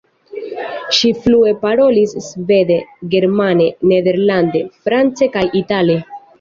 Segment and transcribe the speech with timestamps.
[0.99, 2.79] Ŝi flue parolis svede,
[3.13, 6.03] germane, nederlande, france kaj itale.